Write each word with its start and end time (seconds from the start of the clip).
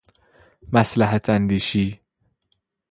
مصلحت 0.71 1.29
اندیشی 1.29 1.99